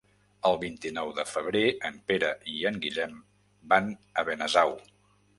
El 0.49 0.55
vint-i-nou 0.61 1.09
de 1.17 1.25
febrer 1.31 1.61
en 1.89 1.99
Pere 2.11 2.31
i 2.53 2.55
en 2.69 2.79
Guillem 2.85 3.13
van 3.75 3.91
a 4.23 4.25
Benasau. 4.31 4.75